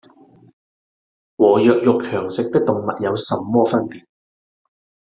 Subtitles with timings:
[1.37, 4.05] 和弱肉強食的動物有什麼分別